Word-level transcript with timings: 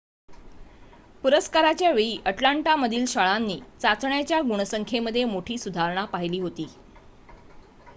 पुरस्काराच्या 1.23 1.91
वेळी 1.91 2.17
अटलांटामधील 2.25 3.05
शाळांनी 3.07 3.59
चाचण्यांच्या 3.81 4.41
गुणसंख्येमध्ये 4.41 5.23
मोठी 5.25 5.57
सुधारणा 5.57 6.05
पहिली 6.07 6.39
होती 6.39 6.67